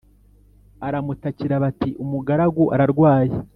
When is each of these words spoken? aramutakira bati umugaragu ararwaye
aramutakira 0.87 1.55
bati 1.63 1.89
umugaragu 2.03 2.63
ararwaye 2.73 3.35